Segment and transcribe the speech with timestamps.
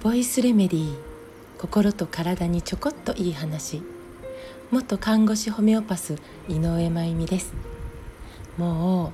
[0.00, 0.96] ボイスレメディー
[1.58, 3.82] 心と体にちょこっといい話。
[4.70, 6.14] 元看護師ホメオパス
[6.48, 7.52] 井上真由美です。
[8.56, 9.12] も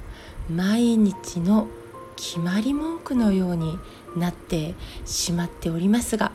[0.50, 1.68] う毎日の
[2.16, 3.78] 決まり文句のように
[4.14, 4.74] なって
[5.06, 6.32] しまっておりますが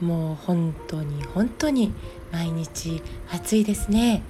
[0.00, 1.92] もう本当に本当に
[2.30, 3.02] 毎日
[3.32, 4.22] 暑いですね。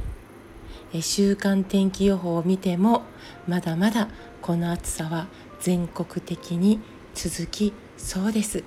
[1.01, 3.03] 週間天気予報を見ても
[3.47, 4.09] まだまだ
[4.41, 5.27] この暑さは
[5.61, 6.81] 全国的に
[7.15, 8.65] 続きそうです。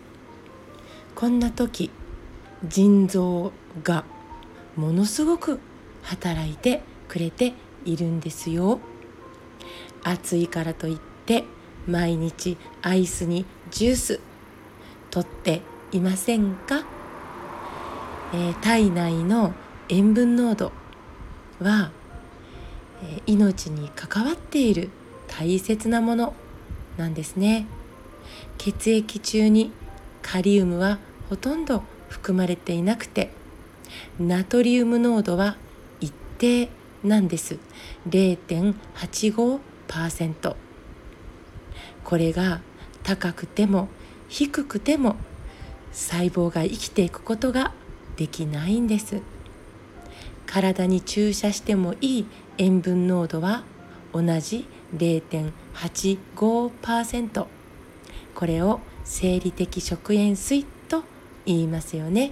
[1.16, 1.92] こんな時
[2.68, 3.52] 腎臓
[3.84, 4.06] が
[4.76, 5.60] ものすごく
[6.04, 7.54] 働いてくれて
[7.86, 8.80] いるんですよ。
[10.04, 11.44] 暑いからといって
[11.88, 14.20] 毎日アイスにジュース
[15.12, 16.86] とっていませんか、
[18.34, 19.54] えー、体内の
[19.90, 20.72] 塩分濃度
[21.60, 21.92] は、
[23.04, 24.90] え、命に関わっている
[25.28, 26.34] 大切なもの
[26.98, 27.68] なんですね。
[28.58, 29.72] 血液中に
[30.22, 33.32] カリウムはほとんど含まれていなくて
[34.20, 35.58] ナトリウム濃度は
[36.00, 36.70] 一定
[37.04, 37.58] なんです。
[38.10, 40.56] 0.85%
[42.04, 42.62] これが
[43.04, 43.88] 高くても
[44.28, 45.16] 低くても
[45.92, 47.74] 細胞が生きていくことが
[48.16, 49.22] できないんです。
[50.50, 52.26] 体に注射してもいい
[52.58, 53.66] 塩分濃度は
[54.12, 57.46] 同じ0.85%
[58.34, 61.04] これを生理的食塩水と
[61.46, 62.32] 言いますよね。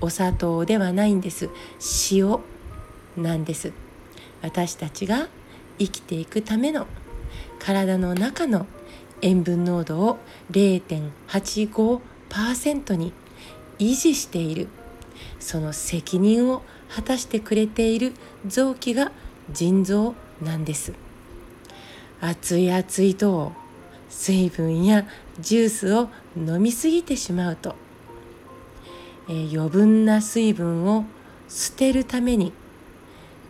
[0.00, 1.48] お砂糖ではないんです。
[2.10, 2.40] 塩
[3.16, 3.72] なんです。
[4.42, 5.28] 私たちが
[5.78, 6.88] 生きていくための
[7.60, 8.66] 体の中の
[9.22, 10.18] 塩分濃度を
[10.50, 13.12] 0.85%に
[13.78, 14.66] 維持している。
[15.38, 18.12] その責任を果たしてくれている
[18.46, 19.12] 臓器が
[19.52, 20.92] 腎臓なんです。
[22.20, 23.52] 暑い暑いと
[24.08, 25.06] 水分や
[25.38, 27.74] ジュースを飲みすぎてしまうと、
[29.28, 31.04] えー、余分な水分を
[31.48, 32.52] 捨てるために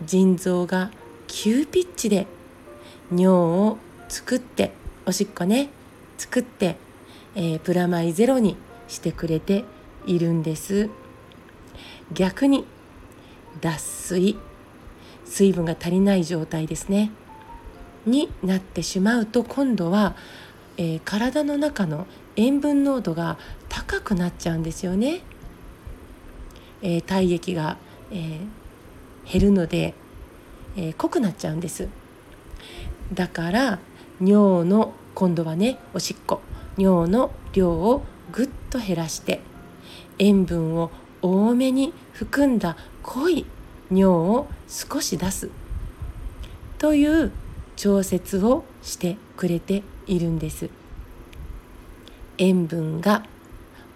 [0.05, 0.91] 腎臓が
[1.29, 2.27] 急ピッチで
[3.11, 3.79] 尿を
[4.09, 4.73] 作って
[5.07, 5.71] おしっこね
[6.19, 6.77] 作って、
[7.35, 8.57] えー、プラマイゼロに
[8.89, 9.65] してくれて
[10.07, 10.91] いるんです。
[12.13, 12.65] 逆に
[13.61, 14.39] 脱水
[15.25, 17.11] 水分が足りない状態ですね
[18.05, 20.15] になってしまうと今度は
[20.79, 22.07] えー、体の中の
[22.37, 25.21] 塩分濃度が高くなっちゃうんですよね。
[26.83, 27.79] えー、体液が、
[28.11, 29.95] えー、減るので、
[30.77, 31.89] え濃くなっちゃうんです。
[33.15, 33.79] だから
[34.21, 36.43] 尿の今度はねおしっこ
[36.77, 38.03] 尿の量を
[38.33, 39.41] ぐっと減らして
[40.19, 40.91] 塩分を
[41.23, 43.47] 多めに含んだ濃い
[43.91, 45.51] 尿を少し出す。
[46.79, 47.33] という
[47.77, 50.71] 調節をしてくれているんです。
[52.39, 53.25] 塩分が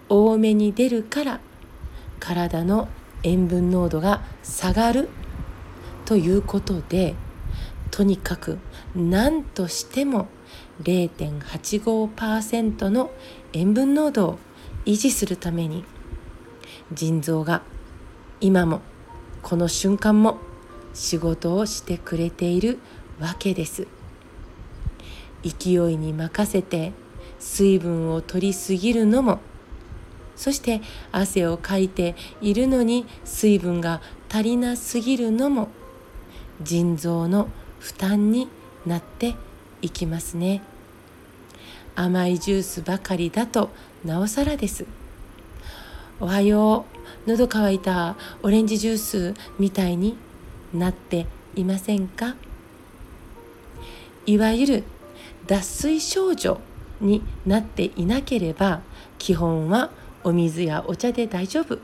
[0.09, 1.39] 多めに出るから
[2.19, 2.89] 体の
[3.23, 5.09] 塩分濃度が下がる。
[6.05, 7.15] ということで
[7.91, 8.57] とにかく
[8.95, 10.27] 何としても
[10.83, 13.11] 0.85%の
[13.53, 14.39] 塩分濃度を
[14.85, 15.85] 維持するために
[16.91, 17.61] 腎臓が
[18.39, 18.81] 今も
[19.41, 20.37] この瞬間も
[20.93, 22.79] 仕事をしてくれている
[23.19, 23.87] わけです。
[25.43, 26.93] 勢いに任せて
[27.39, 29.39] 水分を取りすぎるのも
[30.35, 30.81] そして
[31.11, 35.69] 汗をかいているのに水分が足りなすぎるのも
[36.61, 37.49] 腎臓の
[37.79, 38.47] 負担に
[38.85, 39.35] なって
[39.81, 40.61] いきますね
[41.95, 43.69] 甘いジュースばかりだと
[44.05, 44.85] なおさらです
[46.23, 46.85] おはよ
[47.25, 47.29] う。
[47.31, 50.15] 喉乾いたオレンジジュースみたいに
[50.71, 52.35] なっていませんか？
[54.27, 54.83] いわゆる
[55.47, 56.61] 脱水症状
[56.99, 58.81] になっていなければ
[59.17, 59.89] 基本は
[60.23, 61.79] お水やお茶で大丈夫。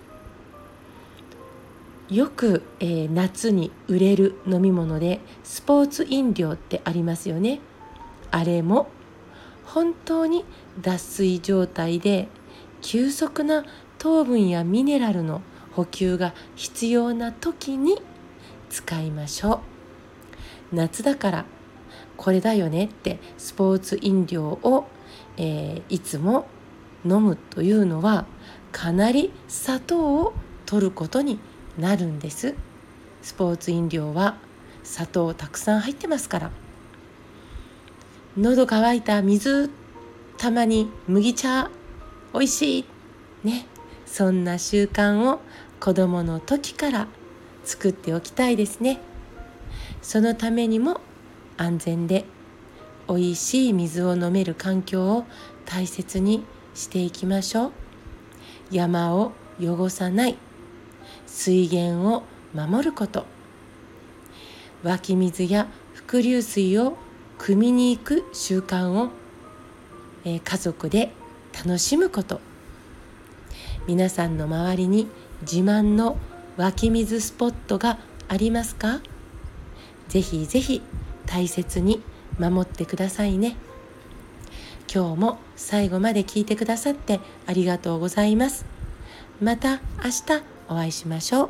[2.13, 7.59] よく、えー、夏に売れる飲み物でスポーツ飲料ってありますよね。
[8.29, 8.87] あれも
[9.65, 10.45] 本当に
[10.79, 12.27] 脱水状態で
[12.83, 13.65] 急速な
[13.97, 15.41] 糖分やミネラルの
[15.71, 18.01] 補給が必要な時に
[18.69, 19.61] 使いましょ
[20.71, 20.75] う。
[20.75, 21.45] 夏だから
[22.17, 24.87] これだよねってスポーツ飲料を、
[25.37, 26.47] えー、いつも
[27.05, 28.25] 飲むというのは
[28.71, 30.33] かなり砂糖を
[30.65, 31.39] 取ることに
[31.77, 32.55] なるんです。
[33.21, 34.37] スポーツ飲料は
[34.83, 36.51] 砂糖たくさん入ってますから。
[38.37, 39.69] 喉乾いた水
[40.37, 41.71] たまに麦茶
[42.33, 42.85] おいしい。
[43.43, 43.65] ね。
[44.07, 45.41] そんな習慣を
[45.79, 47.07] 子どもの時から
[47.63, 48.99] 作っておきたいですね。
[50.01, 51.01] そのためにも
[51.57, 52.25] 安全で
[53.07, 55.25] 美味しい水を飲める環境を
[55.65, 56.43] 大切に
[56.73, 57.71] していきましょう。
[58.71, 60.37] 山を汚さない
[61.25, 63.25] 水源を守ること。
[64.83, 66.97] 湧き水や伏流水を
[67.37, 69.09] 汲みに行く習慣を、
[70.23, 71.11] えー、家族で
[71.53, 72.46] 楽しむこと。
[73.87, 75.07] 皆さんの周りに
[75.41, 76.17] 自慢の
[76.57, 78.99] 湧き水スポットがありますか？
[80.09, 80.81] ぜひぜひ
[81.25, 82.03] 大切に
[82.37, 83.55] 守ってくださいね。
[84.93, 88.65] 今日も最後まで聞いてくださってありがとうございます。
[89.41, 91.49] また明日お会いしましょう。